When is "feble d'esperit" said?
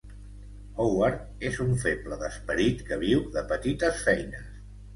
1.85-2.83